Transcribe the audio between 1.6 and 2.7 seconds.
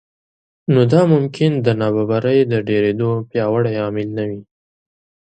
د نابرابرۍ د